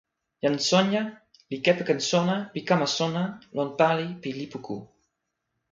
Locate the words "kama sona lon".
2.69-3.69